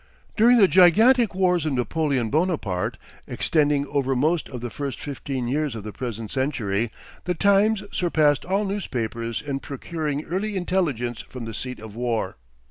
During 0.35 0.57
the 0.57 0.67
gigantic 0.67 1.35
wars 1.35 1.63
of 1.63 1.73
Napoleon 1.73 2.31
Bonaparte, 2.31 2.97
extending 3.27 3.85
over 3.85 4.15
most 4.15 4.49
of 4.49 4.59
the 4.61 4.71
first 4.71 4.99
fifteen 4.99 5.47
years 5.47 5.75
of 5.75 5.83
the 5.83 5.93
present 5.93 6.31
century, 6.31 6.89
"The 7.25 7.35
Times" 7.35 7.83
surpassed 7.91 8.43
all 8.43 8.65
newspapers 8.65 9.43
in 9.43 9.59
procuring 9.59 10.25
early 10.25 10.55
intelligence 10.55 11.21
from 11.21 11.45
the 11.45 11.53
seat 11.53 11.79
of 11.79 11.95
war. 11.95 12.37